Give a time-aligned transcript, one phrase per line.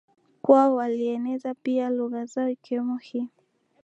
[0.41, 3.29] kwao walieneza pia lugha zao ikiwemo hii